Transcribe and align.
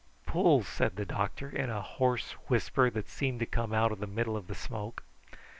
"Pull!" 0.25 0.63
said 0.63 0.95
the 0.95 1.05
doctor 1.05 1.47
in 1.47 1.69
a 1.69 1.79
hoarse 1.83 2.31
whisper 2.47 2.89
that 2.89 3.07
seemed 3.07 3.39
to 3.39 3.45
come 3.45 3.71
out 3.71 3.91
of 3.91 3.99
the 3.99 4.07
middle 4.07 4.35
of 4.35 4.47
the 4.47 4.55
smoke. 4.55 5.03